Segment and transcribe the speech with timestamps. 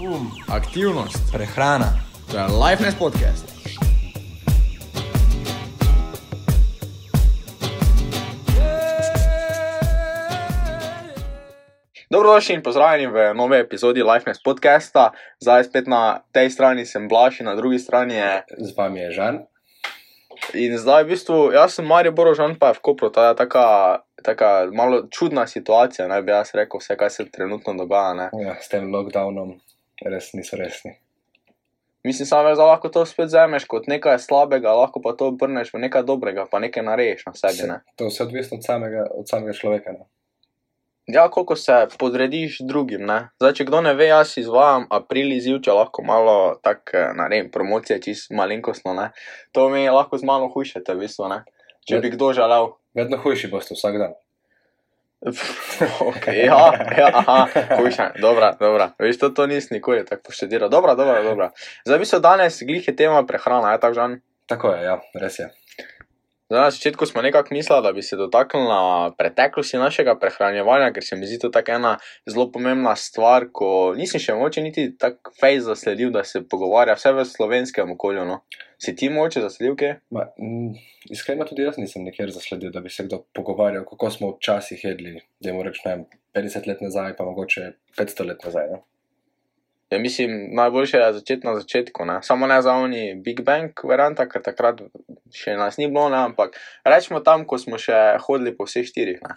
[0.00, 1.92] Um, aktivnost, prehrana,
[2.30, 3.44] to je Lifeness podcast.
[12.10, 15.12] Dobrodošli in pozdravljeni v novi epizodi Lifeness podcasta.
[15.40, 18.42] Zdaj spet na tej strani sem Blaž in na drugi strani je.
[18.58, 19.38] z vami je Žan.
[20.54, 24.68] In zdaj v bistvu, jaz sem Marijo Borožan, pa je v Kopru, je taka, taka
[24.72, 28.14] malo čudna situacija, naj bi jaz rekel, vse, kaj se trenutno dogaja.
[28.14, 28.30] Ne.
[28.32, 29.60] Ja, s tem lockdownom
[30.06, 30.96] res niso resni.
[32.04, 35.82] Mislim, samo da lahko to spet vzameš kot nekaj slabega, lahko pa to obrneš v
[35.82, 37.68] nekaj dobrega, pa nekaj narediš na sebi.
[37.68, 37.82] Ne.
[37.96, 39.92] To je vse odvisno od samega, od samega človeka.
[39.92, 40.08] Ne?
[41.06, 43.04] Ja, koliko se podrediš drugim.
[43.06, 43.28] Ne?
[43.40, 47.50] Zdaj, če kdo ne ve, jaz izvajam april izziv, če lahko malo tako eh, naredim
[47.52, 48.94] promocije, čist malenkostno.
[48.96, 49.10] Ne?
[49.52, 51.28] To mi je lahko z malo hujšete, v bistvu.
[51.28, 51.42] Ne?
[51.88, 52.72] Če bi kdo želel.
[52.96, 54.16] Vedno hujši boste vsak dan.
[56.10, 58.92] okay, ja, ja, aha, hujša, dobra, dobra.
[58.98, 60.72] Veš, to, to nisi nikoli tako poštediral.
[60.72, 61.50] Dobra, dobra, dobra.
[61.84, 64.20] Zdaj, v bistvu danes glih je tema prehrana, je tako žan?
[64.48, 65.50] Tako je, ja, res je.
[66.50, 71.16] Zdaj, na začetku smo nekako mislili, da bi se dotaknili preteklosti našega prehranjevanja, ker se
[71.16, 71.92] mi zdi to tako ena
[72.26, 77.12] zelo pomembna stvar, ko nisem še moče niti tako fejs zasledil, da se pogovarja vse
[77.12, 78.24] v slovenskem okolju.
[78.24, 78.40] No.
[78.80, 79.90] Si ti moče zasledil, kaj?
[80.10, 80.70] Ma, mm,
[81.12, 85.18] iskreno tudi jaz nisem nikjer zasledil, da bi se kdo pogovarjal, kako smo včasih jedli,
[85.40, 88.70] da jim rečem 50 let nazaj, pa mogoče 500 let nazaj.
[88.72, 88.80] Ne?
[89.90, 92.04] Ja, mislim, najboljše je začeti na začetku.
[92.04, 92.22] Ne?
[92.22, 94.80] Samo ne za oni Big Bang varianta, ker takrat
[95.34, 96.16] še nas ni bilo, ne?
[96.30, 99.18] ampak rečemo tam, ko smo še hodili po vseh štirih.
[99.26, 99.34] Ne?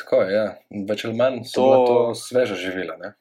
[0.00, 0.46] Tako je, ja.
[0.88, 2.96] več ali manj so To- to, sveže živila.
[2.98, 3.12] Ne?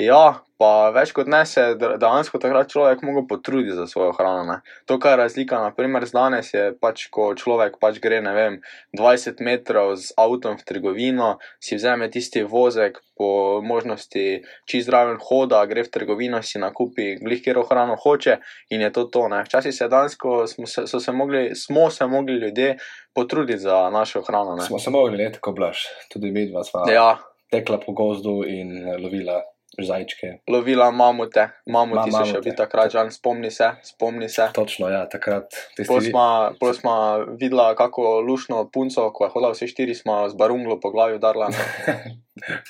[0.00, 4.44] Ja, pa več kot ne se dejansko takrat človek mogel potruditi za svojo hrano.
[4.48, 4.56] Ne?
[4.88, 8.58] To, kar je razlika, naprimer, z danes je pač, ko človek pač gre, ne vem,
[8.96, 15.60] 20 metrov z avtom v trgovino, si vzame tisti vozek, po možnosti čist zraven hoda,
[15.68, 18.38] gre v trgovino, si nakupi glih, kjer hrano hoče
[18.72, 19.26] in je to to.
[19.28, 19.42] Ne?
[19.44, 22.76] Včasih se je dejansko, smo se, se mogli, smo se mogli ljudje
[23.12, 24.56] potruditi za našo hrano.
[24.56, 24.64] Ne?
[24.64, 27.18] Smo se mogli let, ko blaš, tudi mi dva sva Ja,
[27.52, 29.42] tekla po gozdu in lovila
[29.78, 30.42] zajčke.
[30.50, 32.40] lovila mamute, mamuti Ma- še mamute.
[32.40, 34.48] bili takrat, žal, spomni se, spomni se.
[34.54, 35.54] Točno, ja, takrat
[35.86, 40.80] Pol vi- smo, videla, kako lušno punco, ko je hodila vse štiri, smo z barunglo
[40.80, 41.48] po glavi udarila.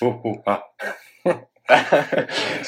[0.00, 0.60] Uh, uh, ah.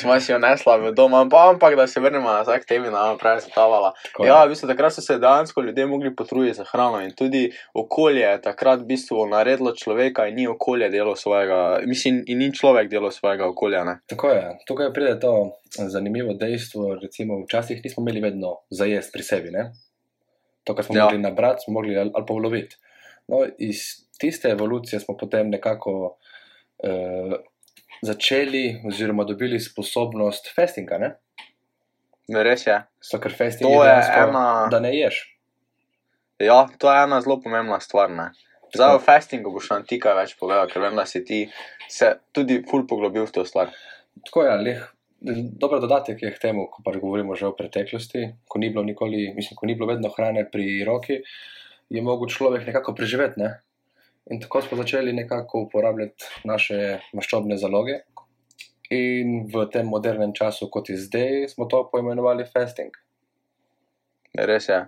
[0.00, 3.40] Smo si jo nesla v dom, ampak, da se vrnemo nazaj k temi, nam prej
[3.46, 3.92] zatavala.
[4.04, 4.28] Tako je.
[4.28, 8.20] Ja, v bistvu takrat so se dejansko ljudje mogli potruditi za hrano in tudi okolje
[8.20, 12.90] je takrat v bistvu naredilo človeka in ni okolje delo svojega, mislim, in ni človek
[12.90, 13.84] delo svojega okolja.
[13.84, 13.98] Ne?
[14.06, 14.58] Tako je.
[14.66, 16.94] Tukaj pride to zanimivo dejstvo.
[17.02, 19.50] Recimo, včasih nismo imeli vedno za jesti pri sebi.
[19.50, 19.72] Ne?
[20.64, 20.98] To, kar smo Ja.
[20.98, 21.04] ja.
[21.04, 22.76] mogli nabrati, smo mogli ali, ali pa uloviti.
[23.28, 23.76] No, iz
[24.18, 26.16] tiste evolucije smo potem nekako
[26.78, 27.34] uh,
[28.02, 30.98] začeli, oziroma dobili sposobnost fastinga.
[30.98, 31.10] Ne?
[32.42, 32.78] Res je.
[33.02, 35.20] So, ker fasting To je je dejansko, ena- da ne ješ.
[36.42, 38.10] Ja, to je ena zelo pomembna stvar.
[38.10, 38.30] Ne?
[38.74, 41.44] Zdaj o fastingu boš nam ti kaj več povedal, ker vem, da si ti
[41.88, 43.70] se tudi ful poglobil v to stvar.
[44.26, 44.82] Tako je, leh.
[45.22, 49.28] Dober dodatek je k temu, ko pač govorimo že o preteklosti, ko ni bilo nikoli,
[49.36, 51.20] mislim, ko ni bilo vedno hrane pri roki,
[51.92, 53.38] je mogel človek nekako preživeti.
[53.38, 53.60] Ne?
[54.30, 58.00] In tako smo začeli nekako uporabljati naše maščobne zaloge.
[58.92, 62.92] In v tem modernem času, kot je zdaj, smo to poimenovali fasting.
[64.38, 64.82] Res je.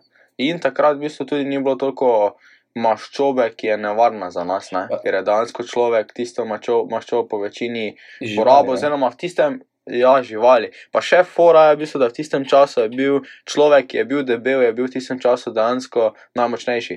[0.44, 2.36] In takrat v bistvu tudi ni bilo toliko
[2.74, 4.86] maščobe, ki je nevarna za nas, ne?
[4.90, 4.98] Ja.
[5.02, 8.78] ker je dejansko človek tisto maščo- maščobo po večini Živali, porabo, ne.
[8.78, 9.62] oziroma v tistem.
[9.86, 10.70] Ja, živali.
[10.92, 14.04] Pa še fora je, v bistvu, da v tistem času je bil človek, ki je
[14.04, 16.96] bil debel, je bil v tistem času dejansko najmočnejši.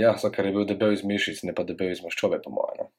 [0.00, 2.84] Ja, zato ker je bil debel iz mišic, ne pa debel iz maščobe, po mojem.
[2.84, 2.92] Ne?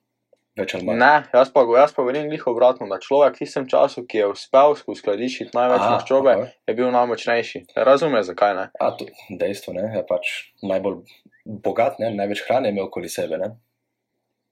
[0.59, 0.99] Več ali manj.
[0.99, 4.29] Ne, jaz pa, jaz pa govorim glih obratno, da človek v tistem času, ki je
[4.33, 6.49] uspel uskladišiti največ Aha, maščobe, aha.
[6.67, 7.63] je bil najmočnejši.
[7.87, 8.65] Razumeš, zakaj ne?
[8.75, 9.07] A, to,
[9.41, 11.01] dejstvo ne, je pač najbolj
[11.63, 12.11] bogat, ne?
[12.17, 13.39] največ hrane je imel okoli sebe.
[13.39, 13.53] Ne?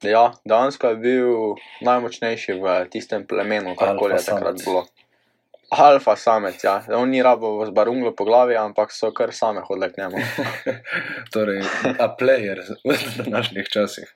[0.08, 4.86] Ja, dejansko je bil najmočnejši v tistem plemenu, karkoli je takrat bilo.
[5.70, 6.84] Alfa samec, ja.
[6.98, 10.18] On ni rabo z barunglo po glavi, ampak so kar same hodile k njemu.
[11.34, 11.62] torej,
[12.00, 14.16] a player v današnjih časih.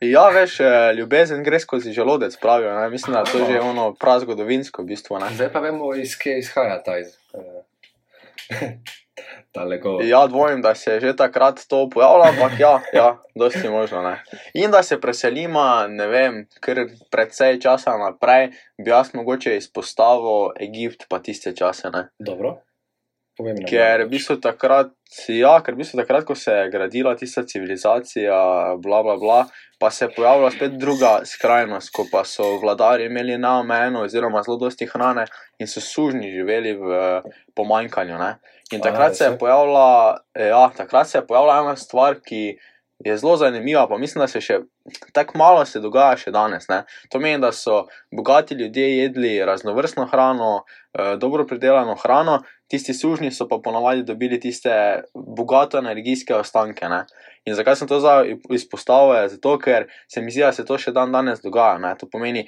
[0.00, 2.80] Ja, veš, eh, ljubezen gre skozi želodec, pravijo.
[2.80, 2.90] Ne?
[2.90, 5.18] Mislim, da je to že ono prazgodovinsko v bistvu.
[5.18, 5.30] Ne?
[5.34, 7.14] Zdaj pa vemo, iz kje izhaja ta iz.
[9.52, 9.98] Ta lego.
[10.02, 14.02] Ja, dvomim, da se je že takrat to pojavilo, ampak ja, ja dosti možno.
[14.02, 14.22] Ne?
[14.54, 21.08] In da se preselimo, ne vem, ker predvsej časa naprej, bi jaz mogoče izpostavil Egipt,
[21.08, 21.90] pa tiste čase.
[21.90, 22.08] Ne?
[22.18, 22.62] Dobro.
[23.36, 23.56] povem.
[23.66, 24.92] Ker v bistvu takrat,
[25.28, 28.38] ja, ker v bistvu takrat, ko se je gradila tista civilizacija,
[28.82, 29.40] bla, bla, bla,
[29.80, 34.58] pa se je pojavila spet druga skrajnost, ko pa so vladari imeli neomejeno oziroma zelo
[34.60, 35.26] dosti hrane
[35.58, 37.22] in so sužni živeli v
[37.56, 38.18] pomanjkanju.
[38.20, 38.36] Ne?
[38.72, 39.38] In takrat se je?
[39.38, 42.58] pojavila, ja, takrat se je pojavila ena stvar, ki
[43.04, 44.60] je zelo zanimiva, pa mislim, da se še
[45.12, 46.68] tako malo se dogaja še danes.
[46.70, 46.82] Ne?
[47.10, 47.84] To pomeni, da so
[48.14, 50.64] bogati ljudje jedli raznovrstno hrano,
[50.94, 52.40] eh, dobro pridelano hrano,
[52.72, 54.72] tisti sužni so pa ponavadi dobili tiste
[55.36, 56.88] bogato energijske ostanke.
[56.88, 57.02] Ne?
[57.44, 57.98] In zakaj sem to
[58.54, 59.28] izpostavil?
[59.28, 61.76] Zato, ker se mi zdi, da se to še dan danes dogaja.
[61.82, 61.90] Ne?
[62.00, 62.46] To pomeni,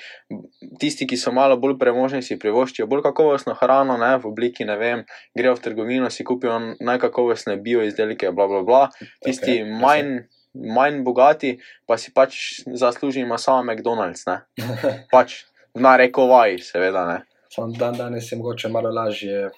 [0.81, 4.15] tisti, ki so malo bolj premožni, si privoščijo bolj kakovostno hrano, ne?
[4.23, 5.03] v obliki, ne vem,
[5.37, 8.81] grejo v trgovino, si kupijo najkakovostne bio izdelke, bla, bla, bla.
[9.27, 10.15] Tisti okay, manj,
[10.55, 14.25] manj bogati pa si pač zaslužimo samo McDonald's.
[14.31, 14.41] Ne?
[15.13, 15.43] Pač
[15.77, 17.05] v narekovaji, seveda.
[17.11, 17.21] Ne?
[17.53, 19.51] Samo dan danes je mogoče malo lažje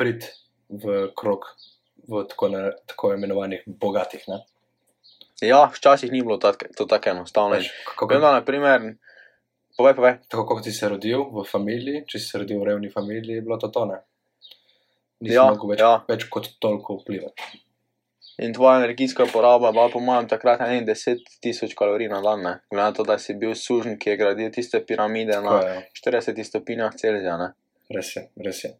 [0.00, 0.32] priti
[0.72, 1.44] v krog
[2.10, 4.24] v tako, ne, tako imenovanih bogatih.
[4.28, 4.40] Ne?
[5.40, 7.56] Ja, včasih ni bilo tak, to tako enostavno.
[7.56, 8.94] Veš, kako, Vem, da, naprimer,
[9.78, 10.14] povej, povej.
[10.28, 13.46] tako kot si se rodil v familiji, če si se rodil v revni familiji, je
[13.46, 14.00] bilo to tone.
[15.20, 15.94] Nisi Ja, mogel več, ja.
[16.08, 17.60] več kot toliko vplivati.
[18.40, 22.46] In tvoja energijska poraba je bila, po mojem, takrat 10 tisoč kalorij na dan.
[22.70, 25.74] Glede na to, da si bil sužen, ki je gradil tiste piramide Tako na je,
[25.74, 25.82] ja.
[26.20, 27.36] 40 stopinjah Celzija.
[27.36, 27.50] Ne.
[27.92, 28.70] res je, res je.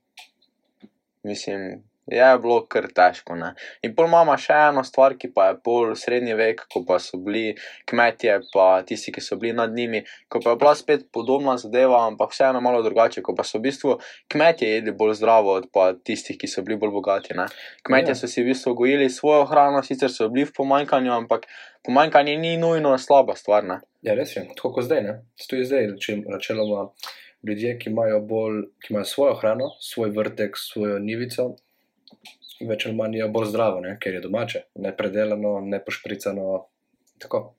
[1.27, 3.35] Mislim, je bilo kar težko.
[3.39, 3.53] Ne.
[3.87, 7.21] In pol imamo še eno stvar, ki pa je pol srednji vek, ko pa so
[7.23, 7.55] bili
[7.91, 10.03] kmetje, pa tisti, ki so bili nad njimi,
[10.33, 13.69] ko pa je bila spet podobna zadeva, ampak vseeno malo drugače, ko pa so v
[13.69, 13.97] bistvu
[14.33, 17.37] kmetje jedli bolj zdravo od pa tistih, ki so bili bolj bogati.
[17.39, 17.47] Ne.
[17.87, 18.19] Kmetje Ja.
[18.19, 21.47] so si v bistvu gojili svojo hrano, sicer so bili v pomanjkanju, ampak
[21.87, 23.65] pomanjkanje ni nujno slaba stvar.
[23.65, 23.81] Ne.
[24.03, 25.03] Ja, res je, tako kot zdaj.
[25.05, 25.19] Ne?
[25.47, 26.89] Tudi zdaj, če načeloma
[27.47, 31.55] ljudje, ki imajo, bolj, ki imajo svojo hrano, svoj vrtek, svojo nivico,
[32.69, 33.97] več ali manj je bolj zdravo, ne?
[34.01, 36.67] ker je domače, ne predelano, ne pošpricano.
[37.21, 37.51] Tako.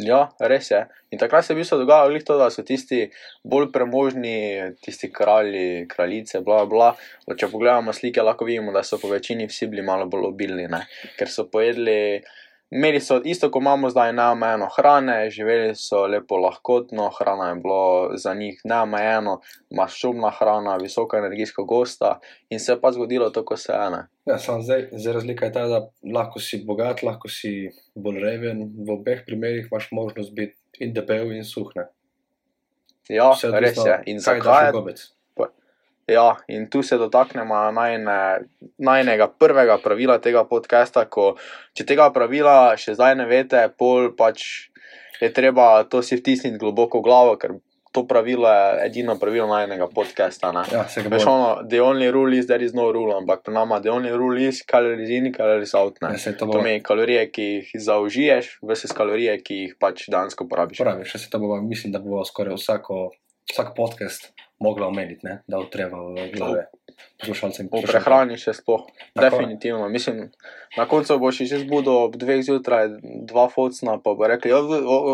[0.00, 0.80] Ja, res je.
[1.12, 3.10] In takrat se je v bistvu dogajalo to, da so tisti
[3.44, 6.94] bolj premožni, tisti kralji, kraljice, bla, bla.
[7.28, 10.86] Če pogledamo slike, lahko vidimo, da so po večini vsi bili malo bolj obilni, ne?
[11.18, 12.22] ker so pojedli.
[12.70, 18.16] Imeli so isto, kot imamo zdaj, neomejeno hrane, živeli so lepo lahkotno, hrana je bila
[18.16, 19.40] za njih neomejeno,
[19.74, 22.18] maščobna hrana, visoka energijska gosta
[22.50, 24.04] in se je pa zgodilo to, ko se ene.
[24.26, 25.80] Ja, samo zdaj, zdaj razlika je ta, da
[26.14, 28.68] lahko si bogat, lahko si bolj reven.
[28.86, 31.88] V obeh primerih imaš možnost biti in debel in suhne.
[33.08, 34.02] Ja, res je.
[34.06, 35.08] In zakaj je Gobec?
[36.10, 38.18] Ja, in tu se dotaknemo najne,
[38.82, 41.04] najnega prvega pravila tega podcasta.
[41.06, 41.36] Ko,
[41.78, 44.70] če tega pravila še zdaj ne veste, pol pač
[45.20, 47.54] je treba to si vtisniti globoko v glavo, ker
[47.94, 50.50] to pravilo je edino pravilo najnega podcasta.
[50.54, 50.64] Ne?
[50.72, 53.54] Ja, se ga Veš, ono, the only rule is there is no rule, ampak pri
[53.54, 55.98] nama the only rule is calories in, calories out.
[56.02, 56.14] Ne?
[56.14, 56.58] Ja, se to To bo.
[56.58, 60.82] pomeni kalorije, ki jih zaužiješ, vse kalorije, ki jih pač dejansko porabiš.
[60.82, 63.10] Pravi, še se to bo, mislim, da bo skoraj vsako,
[63.50, 65.38] vsak podcast mogla omeniti, ne?
[65.46, 66.66] da utreva v glave
[67.18, 67.64] poslušalcem.
[67.64, 68.02] in O poslušalkam.
[68.02, 68.82] prehrani še sploh.
[69.14, 69.20] Tako.
[69.22, 69.88] Definitivno.
[69.88, 70.30] Mislim,
[70.76, 72.88] na koncu boš že zbudil ob dveh zjutraj,
[73.24, 74.52] dva focna, pa bo rekel,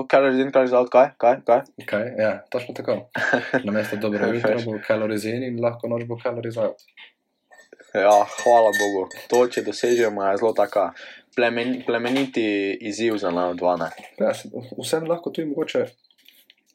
[0.07, 1.61] kaj je že kaj za kaj, kaj, kaj.
[1.87, 2.05] Kaj?
[2.19, 3.07] Ja, točno tako.
[3.65, 6.75] Na mesto dobro jutro bo kalorizin in lahko noč bo kalorizat.
[7.95, 9.07] Ja, hvala Bogu.
[9.29, 10.91] To, če dosežemo, je zelo taka
[11.33, 12.43] plemen, plemeniti
[12.83, 13.79] izziv za nas dva.
[14.19, 15.87] Ja, se- vsem lahko tudi mogoče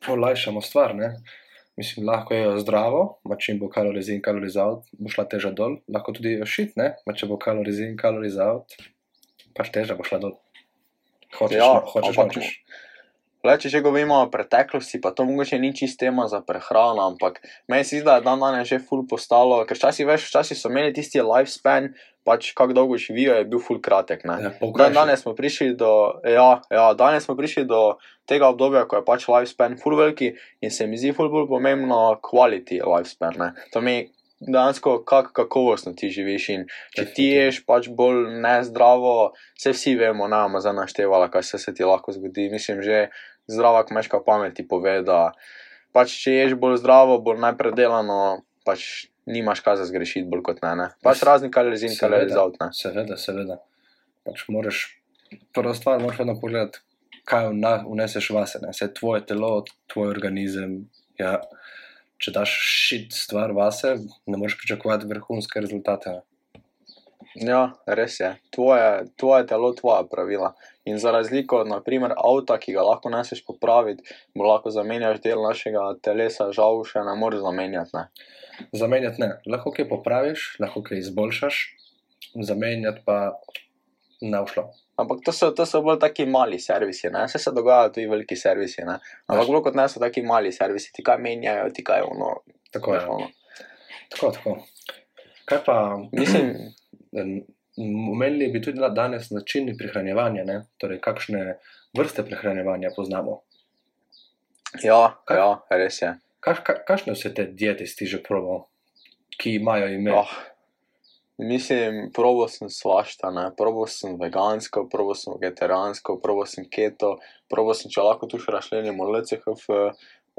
[0.08, 0.96] olajšamo stvar.
[0.96, 1.14] Ne?
[1.80, 6.36] Mislim, lahko je zdravo, ma čim bo kalorizin, kalorizat, bo šla teža dol, lahko tudi
[6.46, 8.75] šit, ne, ma če bo kalorizin, kalorizat,
[9.58, 10.34] pač teža bo šla dol.
[11.38, 12.50] Hočeš, Ja, no, hočeš, ampak- nočeš.
[13.41, 17.39] Le, če že govorimo o preteklosti, pa to mogoče ni čist tema za prehrano, ampak
[17.71, 20.69] meni se zdi, da je dan danes že ful postalo, ker včasih veš, včasih so
[20.69, 21.89] imeli tisti lifespan,
[22.21, 24.27] pač kako dolgo živijo, je bil ful kratek.
[24.29, 24.38] Ne?
[24.45, 27.98] Ja, Dan, danes smo prišli do, ja, ja, danes smo prišli do
[28.29, 32.19] tega obdobja, ko je pač lifespan full veliki in se mi zdi full bolj pomembno
[32.21, 33.41] quality lifespan.
[33.41, 33.53] Ne.
[33.74, 34.03] To mi
[34.41, 36.63] dejansko, kako kakovostno ti živiš in
[36.95, 41.74] če ti ješ pač bolj nezdravo, se vsi vemo, bomo zdaj naštevala, kaj se, se
[41.74, 42.50] ti lahko zgodi.
[42.53, 43.07] Mislim, že
[43.53, 45.31] zdrava kmečka pamet ti pove, da
[45.96, 48.20] pač če ješ bolj zdravo, bolj nepredelano,
[48.67, 50.75] pač nimaš kaj za zgrešiti bolj kot ne.
[50.79, 50.88] ne.
[51.05, 52.17] Pač razni kalorizin, Seveda.
[52.17, 52.58] kalorizat.
[52.62, 52.70] Ne.
[52.77, 53.60] Seveda, seveda.
[54.27, 54.86] Pač moraš,
[55.55, 56.81] prva stvar, moraš vedno pogledati,
[57.29, 57.51] kaj
[57.86, 58.62] vneseš vase.
[58.63, 58.74] Ne?
[58.74, 59.53] Vse tvoje telo,
[59.91, 60.84] tvoj organizem.
[61.22, 61.38] Ja,
[62.22, 63.96] če daš šit stvar vase,
[64.29, 66.17] ne moreš pričakovati vrhunske rezultate.
[66.17, 66.25] Ne?
[67.36, 68.34] Ja, res je.
[68.52, 70.52] Tvoje, tvoje telo, tvoja pravila.
[70.86, 74.04] In za razliko od, naprimer, avta, ki ga lahko neseš popraviti,
[74.36, 77.96] mu lahko zamenjaš del našega telesa, žal še ne moreš zamenjati.
[77.96, 78.68] Ne?
[78.76, 81.62] Zamenjati ne, lahko kaj popraviš, lahko kaj izboljšaš,
[82.50, 83.20] zamenjati pa
[84.22, 84.68] ne všlo.
[85.02, 87.24] Ampak to so, to so bolj taki mali servisi, ne?
[87.26, 89.00] Vse se dogajajo tudi veliki servisi, ne?
[89.32, 92.36] Ampak bolj kot ne so taki mali servisi, ti kaj menjajo, ti kaj ono.
[92.74, 93.06] Tako je.
[93.08, 93.32] ono.
[94.12, 94.58] Tako, tako.
[95.46, 95.78] Kaj pa,
[96.12, 96.54] Mislim,
[97.77, 100.62] omenili bi tudi danes načini prehranjevanja, ne?
[100.77, 101.58] torej kakšne
[101.98, 103.41] vrste prehranjevanja poznamo.
[104.84, 105.38] ja, Kaj?
[105.38, 106.13] ja, res je.
[106.39, 108.65] Kaš, ka, kakšne vse te diete si že probal,
[109.38, 110.13] ki imajo ime?
[110.15, 110.32] Oh,
[111.38, 113.50] mislim, probal sem svašta, ne?
[113.58, 117.18] probal sem vegansko, probal sem vegetarijansko, probal sem keto,
[117.51, 119.68] probal sem, če lahko tu še rašlenimo LCHF.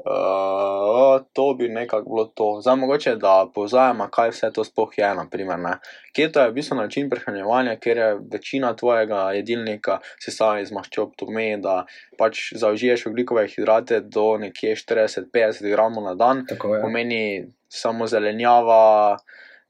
[0.05, 2.47] Uh, to bi nekako bilo to.
[2.61, 5.15] Zdaj, mogoče da povzamemo, kaj vse to sploh je.
[5.15, 5.77] Naprimer, ne.
[6.13, 11.25] Keto je v bistvu način prehranjevanja, kjer je večina tvojega jedilnika sestavljena iz maščob, to
[11.25, 11.85] pomeni, da
[12.19, 16.81] pač zaužiješ oglikove hidrate do nekje 40-50 gramov na dan, Tako je.
[16.81, 17.23] pomeni
[17.69, 19.17] samo zelenjava,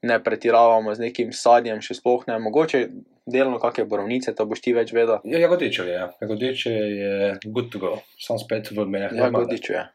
[0.02, 2.88] ne pretiravamo z nekim sadjem, še sploh ne, mogoče
[3.26, 5.22] delno kakšne borovnice, to boš ti več vedel.
[5.24, 6.06] Ja, jagodičev je.
[6.20, 9.14] Jagodiče je good to go, sam spet v menjah.
[9.16, 9.86] Ja, godičuje.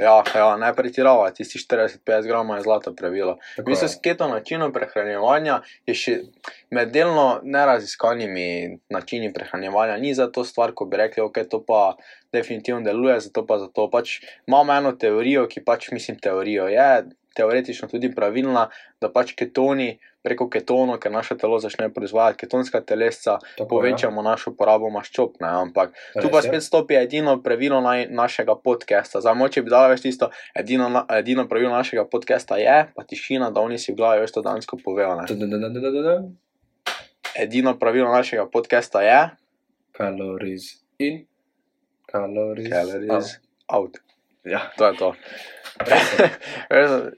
[0.00, 3.36] Ja, ja, ne pretiravati, tisti 40-50 gramov je zlato pravilo.
[3.58, 6.14] V bistvu s keto načinom prehranjevanja je še
[6.72, 9.98] med delno neraziskanimi načini prehranjevanja.
[10.00, 11.82] Ni za to stvar, ko bi rekli, ok, to pa
[12.32, 13.90] definitivno deluje, zato pa zato.
[13.92, 16.90] Pač imamo eno teorijo, ki pač mislim teorijo je.
[17.36, 18.68] Teoretično tudi pravilna,
[19.00, 24.90] da pač ketoni preko ketonov, ker naše telo začne proizvajati ketonska telesca, povečamo našo porabo
[24.90, 25.38] maščob.
[25.40, 25.48] Ne?
[25.48, 29.20] Ampak Tu pa spet stopi edino pravilo naj, našega podcasta.
[29.20, 33.60] Zdaj, moče bi dala več tisto, edino, edino pravilo našega podcasta je, pa tišina, da
[33.60, 35.22] oni si v glavi več to dansko povejo.
[37.38, 39.20] Edino pravilo našega podcasta je,
[39.96, 41.26] Calories in,
[42.10, 43.10] calories, calories
[43.68, 43.96] out.
[43.96, 43.98] out.
[44.44, 45.14] Ja, To je to.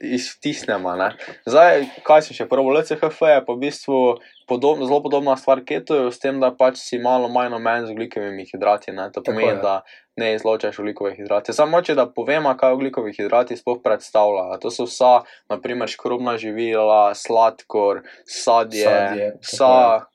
[0.01, 0.95] Iztisnemo.
[0.95, 1.09] Ne?
[1.45, 3.99] Zdaj, kaj si še prvo, LCHF je pa v bistvu
[4.47, 8.47] podobno, zelo podobna stvar ketoju, s tem, da pač si malo manj omejen z oglikovimi
[8.47, 8.95] hidrati.
[8.95, 9.09] Ne?
[9.15, 9.81] To pomeni, da
[10.19, 11.55] ne izločaš oglikove hidrate.
[11.55, 14.59] Samo če da povemo, kaj oglikovi hidrati sploh predstavljajo.
[14.61, 15.13] To so vsa,
[15.51, 20.12] naprimer, škrobna živila, sladkor, sadje, Sadje, vsa.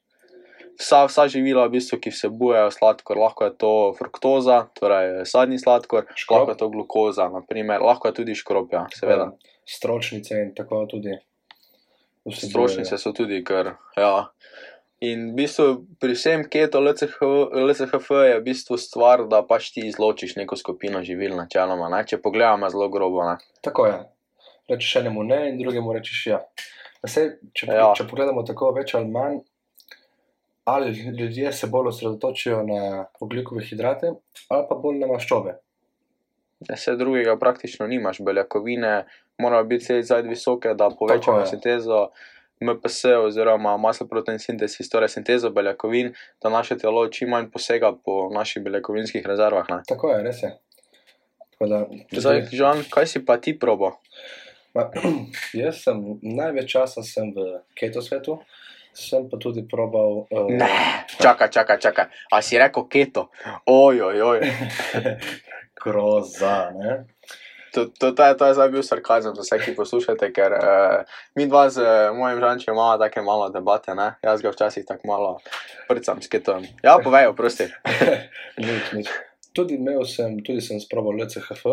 [0.79, 6.07] Vsa, vsa živila, v bistvu, ki vsebujejo sladkor, lahko je to fruktoza, torej sadni sladkor,
[6.15, 6.37] Škrob.
[6.39, 9.33] lahko je to glukoza, naprimer, lahko je tudi škrob, ja, seveda.
[9.67, 11.17] Stročnice in tako tudi.
[12.25, 12.51] vsebujejo.
[12.51, 13.73] Strošnice so tudi, ker.
[13.97, 14.29] Ja.
[15.01, 15.67] In v bistvu
[15.99, 17.19] pri vsem keto LCH,
[17.55, 21.87] LCHF je v bistvu stvar, da pač ti izločiš neko skupino živil, načeloma.
[21.89, 22.05] Ne?
[22.05, 23.23] Če pogledamo zelo grobo.
[23.25, 23.37] Ne?
[23.63, 23.99] Tako je.
[24.69, 26.41] Rečeš enemu ne, in drugemu rečeš ja.
[27.07, 27.79] Sej, če, Ja.
[27.79, 27.93] ja.
[27.95, 29.39] če pogledamo tako več ali manj,
[30.69, 34.13] ali ljudje se bolj osredotočijo na oglikove hidrate,
[34.49, 35.55] ali pa bolj na maščobe.
[36.69, 39.07] Vse drugega praktično nimaš, beljakovine
[39.39, 42.09] morajo biti zdaj visoke, da povečamo sintezo
[42.61, 48.63] MPS oziroma masloprotein sintesis, torej sintezo beljakovin, da naše telo čim manj posega po naših
[48.63, 49.71] beljakovinskih rezervah.
[49.71, 49.83] Ne?
[49.89, 50.57] Tako je, res je.
[51.51, 53.97] Tako Da, Zdaj, Žan, kaj si pa ti probo?
[54.75, 54.85] Ma,
[55.63, 57.47] jaz sem največ časa sem v
[57.79, 58.37] keto svetu,
[58.99, 60.27] sem pa tudi probal.
[60.27, 62.07] Uh, Ne, čakaj, čakaj, čakaj.
[62.35, 63.31] A si rekel keto?
[63.67, 64.43] Oj, oj.
[65.83, 67.07] Groza, ne?
[67.75, 71.05] To, to, to, je, to je zdaj bil sarkazem za vse, ki poslušate, ker uh,
[71.37, 74.17] mi dva z uh, mojim žančem imamo take malo debate, ne?
[74.25, 75.31] jaz ga včasih tako malo
[75.89, 76.65] prcam s ketom.
[76.83, 77.69] Ja, povej, prosti.
[78.59, 79.09] nič, nič.
[79.53, 81.65] Tudi imel sem, tudi sem sprobal LCHF.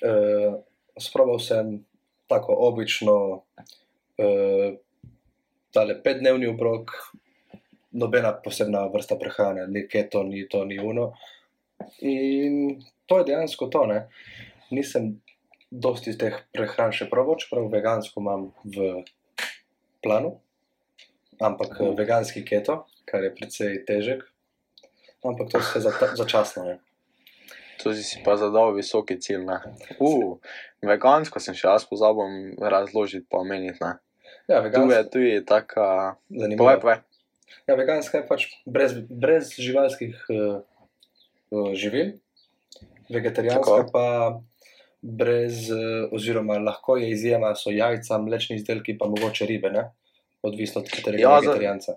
[0.00, 0.62] Uh,
[0.96, 1.82] sprobal sem
[2.30, 3.42] tako obično,
[4.16, 4.68] uh,
[5.74, 6.92] tale petdnevni obrok,
[7.92, 11.12] nobena posebna vrsta prehrane, ni keto, ni to, ni uno.
[12.06, 13.86] In to je dejansko to.
[13.86, 14.04] Ne?
[14.70, 15.16] Nisem
[15.70, 19.02] dosti teh prehran še probal, čeprav vegansko imam v
[20.02, 20.36] planu,
[21.40, 21.94] ampak uh.
[21.98, 24.26] veganski keto, kar je precej težek.
[25.26, 26.64] Ampak to je vse za, začasno.
[26.64, 26.78] Ne?
[27.82, 29.44] To si pa zadal visoki cilj.
[29.48, 29.58] ne.
[29.98, 30.36] Uh,
[30.84, 33.92] vegansko sem še jaz pozabil razložiti, pa omeniti.
[34.50, 35.86] Ja, Tu je veganska, tudi taka.
[36.28, 36.64] zanimivo.
[36.64, 36.98] Povej, povej.
[37.66, 40.58] Ja, veganska je pač brez, brez živalskih uh,
[41.50, 42.18] uh, živil,
[43.08, 43.90] vegetarijanska Tako.
[43.92, 44.06] pa
[45.00, 45.78] brez, uh,
[46.10, 49.90] oziroma lahko je izjema, so jajca, mlečni izdelki, pa mogoče ribe, ne?
[50.42, 51.94] odvisno od katerega Ja, ja, za- vegetarijanca.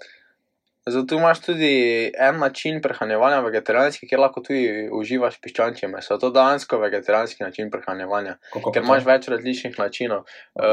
[0.85, 6.17] Zato imaš tudi en način prehranevanja vegetarijanski, kjer lahko tudi uživaš piščančje meso.
[6.19, 9.09] To je dejansko vegetarijanski način prehranevanja, Kako ker imaš to?
[9.09, 10.25] več različnih načinov.
[10.59, 10.65] Uh,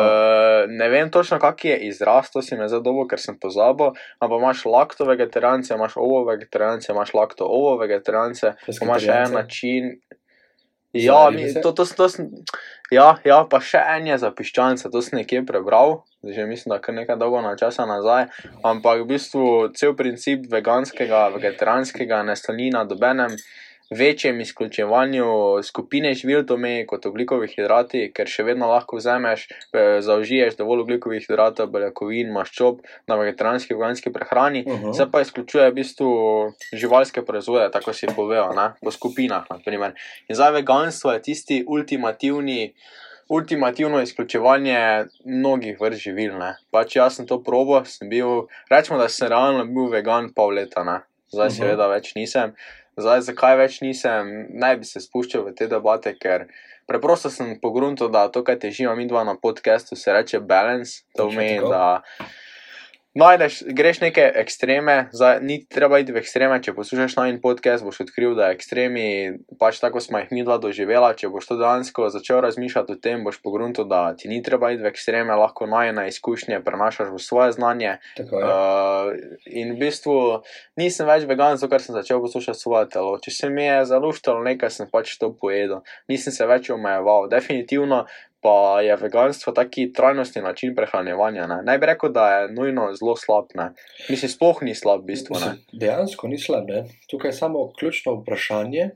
[0.69, 4.65] ne vem točno, kak je izraz, to si me zadovo, ker sem pozabil, ampak imaš
[4.67, 9.93] lakto vegetarijance, imaš ovo vegetarijance, imaš lakto ovo vegetarijance, imaš še en način.
[10.93, 12.33] Ja, mi, to, to, to, sem-
[12.91, 16.81] ja, ja, pa še en je za piščance, to sem nekje prebral, že mislim, da
[16.83, 18.29] kar nekaj dolgo na časa nazaj,
[18.67, 19.47] ampak v bistvu
[19.79, 23.37] cel princip veganskega, vegetarijanskega ne sloni na dobenem
[23.91, 25.25] večjem izključevanju
[25.63, 31.27] skupine živil, meni kot oglikovi hidrati, ker še vedno lahko vzameš, eh, zaužiješ dovolj oglikovih
[31.27, 34.65] hidratov, beljakovin, maščob na vegetarijanski, veganski prehrani.
[34.67, 34.93] Mhm.
[34.93, 36.11] Se pa izključuje v bistvu
[36.73, 38.73] živalske proizvode, tako si povedal, ne?
[38.83, 39.47] po skupinah.
[39.51, 39.95] Naprimer.
[40.29, 42.75] In zdaj veganstvo je tisti ultimativni,
[43.29, 46.39] ultimativno izključevanje mnogih vrst živil.
[46.39, 46.57] Ne?
[46.71, 50.85] Pač jaz sem to probo, sem bil, rečemo, da sem realno bil vegan pol leta,
[50.85, 51.01] ne?
[51.33, 51.55] zdaj Mhm.
[51.55, 52.55] seveda več nisem.
[53.01, 56.47] Zdaj, zakaj več nisem, ne bi se spuščal v te debate, ker
[56.91, 61.05] preprosto sem pogruntil, da to, kar težimo mi dva na podkastu, se reče balance.
[61.17, 62.03] To pomeni, da
[63.15, 66.61] najdeš, greš neke ekstreme, zdaj, ni treba iti v ekstreme.
[66.63, 71.11] Če poslušaš najmen podcast, boš odkril, da ekstremi, pač tako smo jih mi dva doživela.
[71.19, 74.85] Če boš to dejansko začel razmišljati o tem, boš pogruntil, da ti ni treba iti
[74.85, 77.97] v ekstreme, lahko najne izkušnje prenašaš v svoje znanje.
[78.17, 78.47] Tako je.
[78.47, 80.17] Uh, in v bistvu
[80.79, 83.19] nisem več vegan, zato ker sem začel poslušati svoje telo.
[83.19, 85.83] Če se mi je zaluštalo nekaj, sem pač to pojedel.
[86.11, 87.27] Nisem se več omejeval.
[87.33, 88.05] Definitivno
[88.41, 91.47] pa je veganstvo taki trajnostni način prehranevanja.
[91.47, 93.53] Ne, ne bi rekel, da je nujno zelo slab.
[93.55, 93.71] Ne.
[94.09, 95.37] Mislim, sploh ni slab, v bistvu.
[95.41, 95.53] Ne.
[95.73, 96.85] Dejansko ni slab, ne?
[97.11, 98.91] tukaj je samo ključno vprašanje,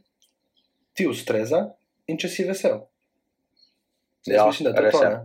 [0.94, 1.66] ti ustreza
[2.06, 2.80] in če si vesel.
[4.26, 5.04] Jaz Ja, mislim, da je to res to.
[5.04, 5.10] je.
[5.10, 5.20] ne.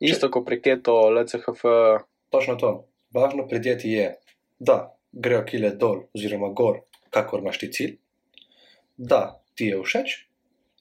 [0.00, 1.62] Isto kot pri keto, LCHF,
[2.32, 2.88] Točno to.
[3.12, 4.14] Važno pri dieti je,
[4.58, 6.80] da grejo kile dol oziroma gor,
[7.12, 7.96] kakor imaš ti cilj,
[8.96, 10.14] da ti je všeč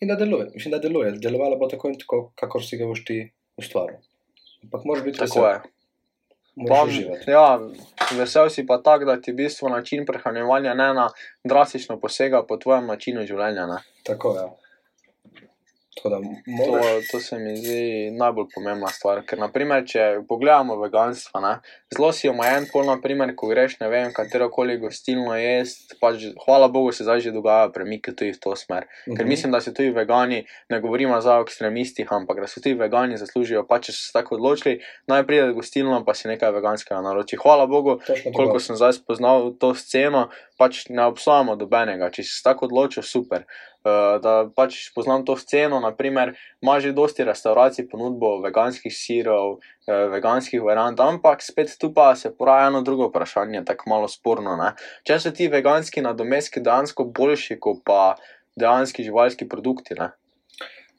[0.01, 0.49] in da deluje.
[0.53, 1.11] Mislim, da deluje.
[1.11, 3.19] Delovalo bo tako in tako, kakor si ga boš ti
[3.57, 4.01] ustvaril.
[4.63, 5.45] Ampak moraš biti tako
[6.85, 7.31] uživati.
[7.31, 7.59] ja,
[8.17, 11.09] vesel si pa tak, da ti v bistvu način prehranevanja ne na
[11.43, 13.65] drastično posega po tvojem načinu življenja.
[13.65, 13.77] Ne.
[14.03, 14.41] Tako je.
[14.41, 14.60] Da
[16.01, 16.79] To,
[17.11, 19.25] to se mi zdi najbolj pomembna stvar.
[19.27, 21.57] Ker, naprimer, če pogledamo veganstvo, ne,
[21.91, 26.69] zelo si omejen, pol, naprimer, ko greš, ne vem, katero koli gostilno jesti, pač, hvala
[26.71, 28.87] Bogu, se zdaj že dogaja premik tudi v to smer.
[29.03, 29.27] Ker Mhm.
[29.27, 33.67] mislim, da se tudi vegani, ne govorimo o ekstremistih, ampak da se tudi vegani zaslužijo,
[33.67, 37.35] pa če so se tako odločili, naj pride v gostilno, pa si nekaj veganskega naroči.
[37.35, 37.99] Hvala Bogu,
[38.35, 40.29] koliko sem zdaj spoznal to sceno,
[40.61, 42.11] pač ne obsojamo dobenega.
[42.13, 43.47] Če si tako odločil, super.
[43.81, 50.03] Uh, da pač poznam to sceno, naprimer, ima že dosti restauracij ponudbo veganskih sirov, uh,
[50.13, 54.53] veganskih variant, ampak spet tu pa se poraja eno drugo vprašanje, tako malo sporno.
[54.59, 54.75] Ne?
[55.07, 58.01] Če so ti veganski nadomestki dejansko boljši kot pa
[58.53, 59.97] dejanski živalski produkti?
[59.97, 60.11] Ne?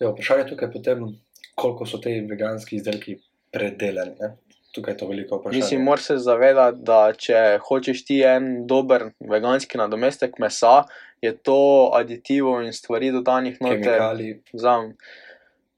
[0.02, 1.06] Ja, vprašanje tukaj je potem,
[1.54, 3.20] koliko so ti veganski izdelki
[3.54, 4.18] predelani.
[4.18, 4.34] Ne?
[4.72, 5.58] Tukaj to veliko vprašanje.
[5.60, 10.82] Mislim, moraš se zavedati, da če hočeš ti en dober veganski nadomestek mesa,
[11.22, 13.82] je to aditivov in stvari dodanih noter.
[13.82, 14.94] kemikali, Znam,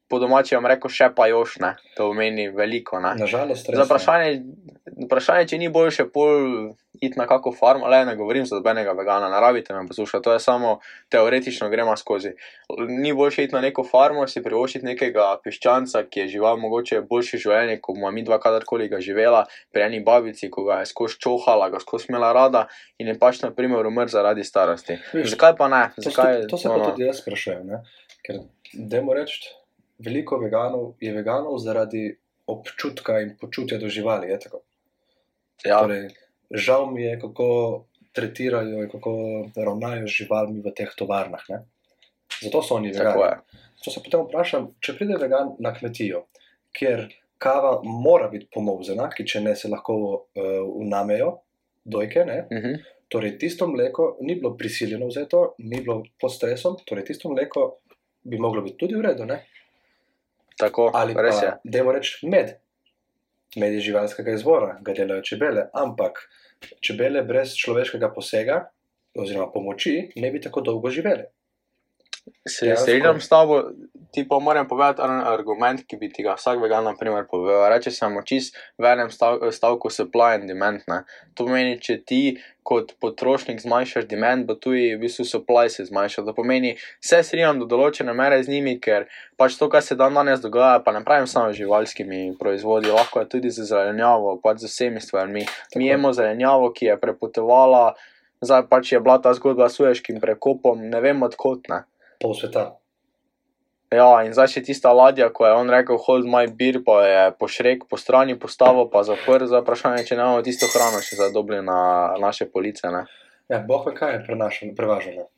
[0.07, 2.99] po domači vam rekel, še pa još ne, to pomeni veliko.
[3.01, 3.15] Ne.
[3.19, 3.79] nažalost, res.
[3.79, 4.33] Za vprašanje,
[5.07, 9.29] vprašanje, če ni boljše pol iti na kako farmo, le ne govorim za dobenega vegana,
[9.29, 12.31] ne rabite me poslušati, to je samo teoretično gremo skozi.
[12.87, 17.41] Ni boljše iti na neko farmo, si privoščiti nekega piščanca, ki je žival mogoče boljše
[17.41, 21.19] življenje, kot bomo mi dva kadarkoli ga živela, pri eni babici, ko ga je skozi
[21.19, 22.67] čohala, ga skozi imela rada
[23.01, 24.99] in je pač na primer umrl zaradi starosti.
[25.13, 25.83] Viš, Zakaj pa ne?
[25.97, 27.67] To, Zakaj, to se no, pa tudi jaz sprašujem.
[27.67, 27.83] Ne?
[28.25, 28.41] Ker,
[28.73, 29.43] dajmo reči,
[29.99, 32.09] veliko veganov je veganov zaradi
[32.47, 34.29] občutka in počutja do živali.
[35.65, 36.09] Ja, Torej,
[36.51, 37.47] žal mi je, kako
[38.15, 39.13] tretirajo in kako
[39.55, 41.43] ravnajo z živalmi v teh tovarnah.
[41.49, 41.63] Ne?
[42.41, 43.41] Zato so oni vegani.
[43.83, 46.25] To se potem vprašam, če pride vegan na kmetijo,
[46.73, 47.05] kjer
[47.41, 51.35] kava mora biti pomozena, ki če ne se lahko uh, unamejo,
[51.85, 52.45] dojke, ne?
[52.51, 52.83] Mhm.
[53.13, 57.67] torej tisto mleko ni bilo prisiljeno vzeto, ni bilo pod stresom, torej tisto mleko
[58.25, 59.27] bi moglo biti tudi v redu.
[59.29, 59.43] Ne?
[60.59, 61.51] Tako, Ali res je.
[61.51, 62.55] pa, dajmo reči, med.
[63.59, 66.21] Med je živalskega izvora, ga delajo čebele, ampak
[66.83, 68.61] čebele brez človeškega posega
[69.15, 71.29] oziroma pomoči ne bi tako dolgo živele.
[72.47, 72.81] Se Dejansko.
[72.81, 73.63] strinjam s tabo,
[74.11, 77.65] ti pa moram povedati en argument, ki bi ti ga vsak vegan, na primer, povedal.
[77.69, 80.81] Reče samo čist v enem stav, stavku supply and demand.
[80.87, 81.03] Ne.
[81.33, 82.19] To pomeni, če ti
[82.65, 86.23] kot potrošnik zmanjšaš demand, bo tudi v bistvu supply se zmanjša.
[86.25, 89.05] To pomeni, se strinjam do določene mere z njimi, ker
[89.37, 93.31] pač to, kar se dan danes dogaja, pa ne pravim samo živalskimi proizvodi, lahko je
[93.37, 95.45] tudi z zelenjavo, pač z vsemi stvarmi.
[95.77, 97.91] Mi jemo zelenjavo, ki je prepotovala,
[98.41, 101.83] zdaj pač je bila ta zgodba s Sueškim prekopom, ne vem odkot ne.
[102.21, 102.73] Pol sveta.
[103.93, 107.21] Ja, in zdaj še tista ladja, ko je on rekel, hold my beer, pa je
[107.39, 111.61] pošrek po strani postavil, pa zaprl, za vprašanje, če ne imamo tisto hrano še zadobili
[111.63, 111.77] na
[112.19, 112.89] naše police.
[112.91, 113.05] Ne?
[113.51, 115.29] Ja, boh ve, kaj je prevažano.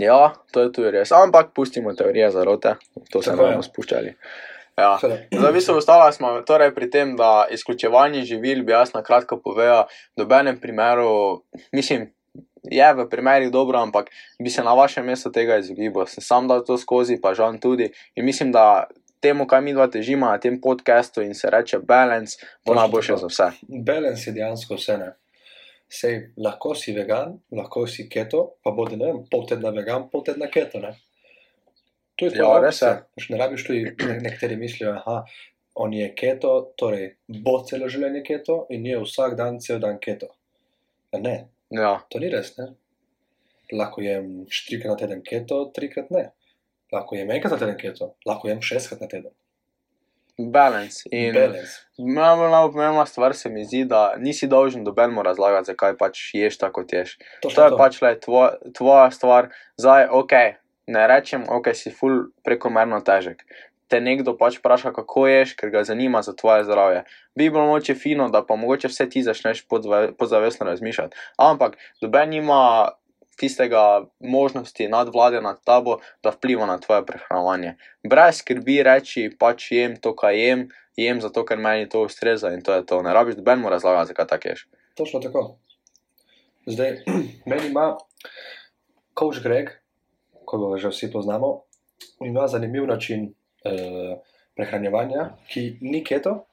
[0.00, 1.12] Ja, to je tudi res.
[1.12, 2.76] Ampak pustimo teorije zarote,
[3.12, 4.16] to se Tako bomo spuščali.
[4.78, 4.96] Ja.
[4.98, 9.84] Zdaj, bistvu, ostala smo torej pri tem, da izključevanje živil bi jaz na kratko povedal,
[10.16, 11.44] v nobenem primeru,
[11.76, 12.08] mislim,
[12.62, 16.06] je v primerih dobro, ampak bi se na vašem mestu tega izogibal.
[16.06, 17.90] Sem sam dal to skozi, pa žal tudi.
[18.14, 18.86] In mislim, da
[19.20, 23.26] temu, kaj mi dva težimo na tem podkastu in se reče balance, bo najboljše za
[23.26, 23.50] vse.
[23.68, 24.98] Balance je dejansko vse.
[24.98, 25.12] Ne?
[25.92, 30.24] Sej, lahko si vegan, lahko si keto, pa bodi ne vem, pol tedna vegan, pol
[30.24, 30.80] tedna keto.
[30.80, 30.94] Ne?
[32.16, 32.82] To je Ja, res
[33.28, 35.24] Ne rabiš tudi, ne- nekateri mislijo, da
[35.74, 40.28] on je keto, torej bo celo življenje keto in je vsak dan cel dan keto.
[41.12, 42.52] Ne, Ja, to ni res.
[42.58, 42.72] Ne?
[43.72, 46.28] Lahko jem štirikrat na teden keto, trikrat ne.
[46.92, 49.32] Lahko jem enkrat na teden keto, lahko jem šestkrat na teden.
[50.38, 51.08] balance.
[51.10, 51.80] In Balance.
[51.98, 56.82] najbolj najpomembnejša stvar se mi zdi, da nisi dolžen dobenemu razlagati, zakaj pač ješ tako,
[56.82, 57.18] kot ješ.
[57.42, 59.48] Točno To je pač le tvoja, tvoja stvar.
[59.76, 60.32] Zdaj, ok,
[60.86, 63.44] ne rečem, ok, si ful prekomerno težek.
[63.92, 67.02] Te nekdo pač vpraša, kako ješ, ker ga zanima za tvoje zdravje.
[67.36, 69.66] Bi bilo moče fino, da pa mogoče vse ti začneš
[70.18, 71.16] podzavestno razmišljati.
[71.36, 72.62] Ampak doben nima
[73.36, 77.74] tistega možnosti nadvlade nad tabo, da vpliva na tvoje prehranjevanje.
[78.04, 82.62] Brez skrbi reči, pač jem to, kar jem, jem zato, ker meni to ustreza in
[82.62, 83.02] to je to.
[83.02, 84.66] Ne rabiš dobenemu razlagati, zakaj tako ješ.
[84.96, 85.44] Točno tako.
[86.66, 87.02] Zdaj,
[87.50, 87.96] meni ima
[89.18, 89.70] Coach Greg,
[90.44, 91.62] ko ga že vsi poznamo,
[92.24, 93.32] ima zanimiv način
[93.64, 94.14] eh,
[94.56, 96.44] prehranjevanja, ki ni keto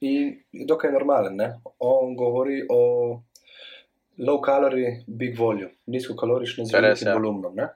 [0.00, 1.36] in je dokaj normalen.
[1.36, 1.48] Ne?
[1.78, 2.80] On govori o
[4.18, 7.14] low calorie, big volume, nizkokalorične z Res velikim je.
[7.14, 7.54] volumnom.
[7.56, 7.68] Ne?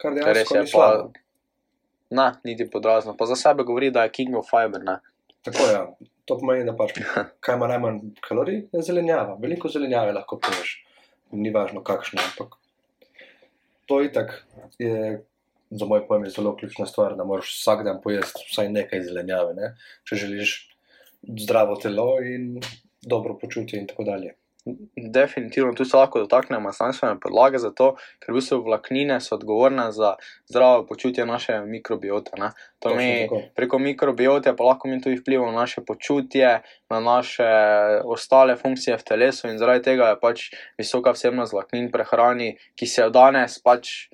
[0.00, 1.10] Kar Res dejansko je, ni pa, slabo.
[2.10, 3.16] ne, niti podrazno.
[3.16, 4.82] Pa za sebe govori, da je king of fiber.
[4.84, 4.98] Ne?
[5.44, 5.82] Tako je.
[6.24, 6.94] To pomeni, da pač,
[7.42, 9.34] kaj ima najmanj kalorij, je zelenjava.
[9.42, 10.76] Veliko zelenjave lahko poješ,
[11.32, 12.54] ni važno kakšno, ampak
[13.90, 14.46] to itak
[14.78, 15.24] je
[15.70, 19.54] za moj pojem je zelo ključna stvar, da moraš vsak dan pojesti vsaj nekaj zelenjave,
[19.54, 19.74] ne?
[20.04, 20.54] če želiš
[21.22, 22.60] zdravo telo in
[23.02, 24.34] dobro počutje in tako dalje.
[24.96, 29.86] Definitivno tu se lahko dotaknemo znanstvene podlage za to, ker v bistvu vlaknine so odgovorne
[29.92, 30.14] za
[30.50, 32.36] zdravo počutje naše mikrobiote.
[32.38, 32.50] Ne?
[32.84, 37.48] To mi preko mikrobiote pa lahko mi tudi vplivamo na naše počutje, na naše
[38.04, 43.02] ostale funkcije v telesu in zaradi tega je pač visoka vsebnost vlaknin prehrani, ki se
[43.02, 44.10] jo danes pač.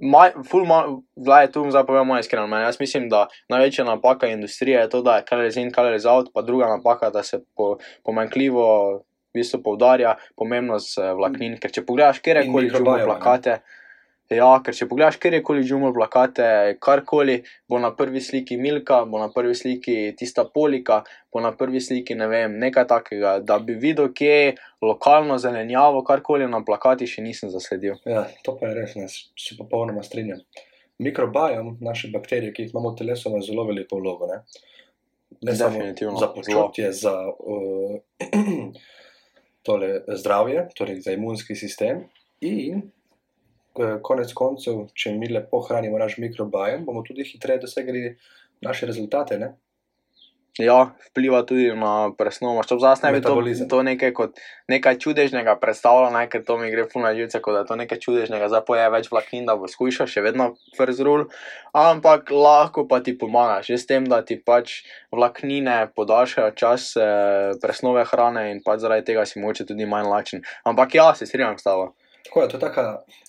[0.00, 0.80] Maj, ful, ma,
[1.16, 2.64] vlaje, tu zdaj povem moje iskreno mnenje.
[2.64, 6.42] Jaz mislim, da največja napaka industrije je to, da je calories in calories out, pa
[6.42, 9.02] druga napaka, da se po, pomanjkljivo v
[9.34, 11.58] bistvu poudarja pomembnost eh, vlaknin.
[11.60, 13.60] Ker če pogledaš kjerkoli In džumo mikrobiome, ne.
[14.36, 16.46] Ja, ker če pogledaš kjerkoli džumo plakate,
[16.82, 21.00] karkoli, bo na prvi sliki Milka, bo na prvi sliki tista Polika,
[21.32, 24.52] bo na prvi sliki ne vem, nekaj takega, da bi videl, kje je
[24.86, 27.98] lokalno zelenjavo, karkoli na plakati še nisem zasledil.
[28.06, 30.44] Ja, to pa je res, ne, se popolnoma strinjam.
[31.00, 34.28] Mikrobiom, naše bakterije, ki jih imamo v telesu, ima zelo veliko vlogo.
[34.30, 34.42] Ne,
[35.42, 37.98] ne samo Definitivno, za počutje, za uh,
[39.66, 42.04] tole zdravje, torej za imunski sistem.
[42.44, 42.84] In
[44.02, 48.16] konec koncev, če mi lepo hranimo naš mikrobiom, bomo tudi hitreje dosegli
[48.66, 49.38] naše rezultate.
[49.38, 49.54] Ne?
[50.58, 52.64] Ja, vpliva tudi na presnovo.
[52.66, 53.36] Če zdaj ne bi to,
[53.70, 57.62] to nekaj kot nekaj čudežnega predstavljal, ne, ker to mi gre puno živce, kot da
[57.62, 61.28] je to nekaj čudežnega, zdaj poje več vlaknin, da bo skušal, še vedno first rule,
[61.70, 64.80] ampak lahko pa ti pomaga, že s tem, da ti pač
[65.14, 70.46] vlaknine podaljšajo čas eh, presnove hrane in pač zaradi tega si moče tudi manj lačen.
[70.66, 71.92] Ampak ja, se strinjam s tabo.
[72.24, 72.84] Tako je, to je taka,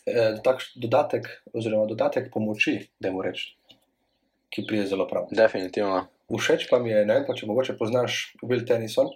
[0.05, 3.55] eh, tak dodatek, oziroma dodatek pomoči, da mu rečem,
[4.49, 5.29] ki pride zelo prav.
[5.31, 6.05] Definitivno.
[6.31, 9.09] Všeč pa mi je, ne vem, pa če mogoče poznaš Will Tennyson.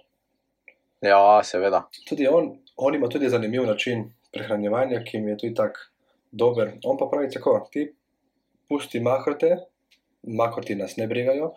[1.04, 1.86] Ja, seveda.
[2.08, 5.88] Tudi on, on ima tudi zanimiv način prehranjevanja, ki mi je tudi tako
[6.32, 6.74] dober.
[6.84, 7.88] On pa pravi tako: ti
[8.68, 9.56] pusti makrote,
[10.22, 11.52] makroti nas ne brigajo,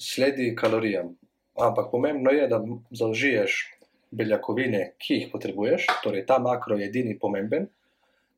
[0.00, 1.14] sledi kalorijam.
[1.60, 2.58] Ampak pomembno je, da
[2.90, 3.73] zaužiješ
[4.14, 7.68] beljakovine, ki jih potrebuješ, torej ta makro je edini pomemben,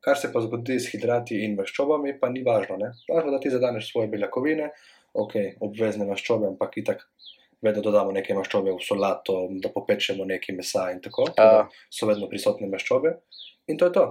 [0.07, 2.77] Kar se pa zgodi s hidrati in maščobami, pa ni važno.
[2.79, 2.93] Ne?
[3.09, 4.69] Važno, da ti zadaneš svoje beljakovine,
[5.17, 5.33] ok,
[5.65, 7.01] obvezne maščobe, ampak itak
[7.65, 11.27] vedno dodamo nekaj maščobe v solato, da popečemo nekaj mesa in tako.
[11.37, 11.65] Ja.
[11.91, 13.17] So vedno prisotne maščobe
[13.67, 14.05] in to je to.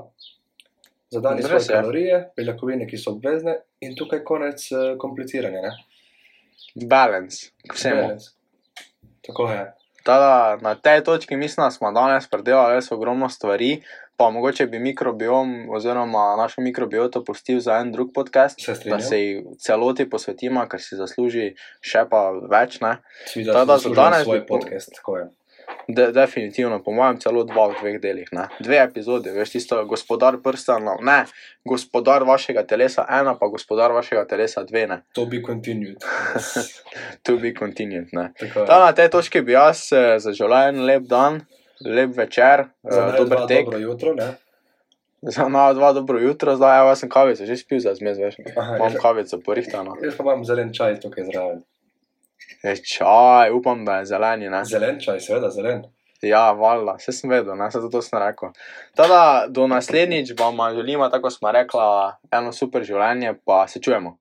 [1.16, 1.70] Zadani svoje je.
[1.70, 5.62] kalorije, beljakovine, ki so obvezne in tukaj konec eh, kompliciranja.
[5.64, 5.74] ne.
[6.90, 8.02] Balance, k vsemu.
[8.02, 8.32] Balance.
[10.06, 10.18] Tako.
[10.18, 13.82] Tada, na tej točki mislim, da smo danes predelali res ogromno stvari,
[14.16, 19.20] pa mogoče bi mikrobiom oziroma našo mikrobioto pustil za en drug podcast, Se da se
[19.20, 21.48] ji celoti posvetimo, ker si zasluži
[21.80, 22.80] še pa več.
[22.80, 22.96] Ne?
[23.52, 24.94] Tada si za danes svoj podcast.
[24.94, 25.26] tako je.
[25.88, 28.30] De, definitivno, po mojem, celo dva v dveh delih.
[28.34, 28.48] Ne?
[28.58, 31.20] Dve epizode, veš, tisto gospodar prstanov, ne,
[31.64, 34.96] gospodar vašega telesa, ena pa gospodar vašega telesa, dve, ne.
[35.14, 36.02] To bi continued.
[37.26, 38.08] To be continued.
[38.12, 38.50] Je.
[38.66, 41.40] Ta na tej točki bi jaz eh, zaželel en lep dan,
[41.86, 43.64] lep večer, eh, dober tek.
[43.70, 44.32] Dobro jutro, ne?
[45.22, 48.36] Za nas dva dobro jutro, zdaj jaz sem kavico že spil za zmes, veš.
[48.56, 49.94] Aha, Imam jaz, kavico porihtano.
[50.02, 51.62] jaz pa imam zelen čaj tukaj zraven.
[52.62, 54.64] Je čaj, upam, da je zeleni, ne.
[54.64, 55.84] Zelen čaj, seveda zelen.
[56.24, 58.52] Ja, valjda, vse sem vedel, ne, zato sem rekel.
[58.96, 64.14] Tada, do naslednjič vam želimo, tako smo rekla, eno super življenje, pa se čujemo.